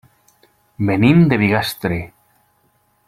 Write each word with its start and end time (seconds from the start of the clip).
Venim 0.87 1.21
de 1.33 1.39
Bigastre. 1.43 2.01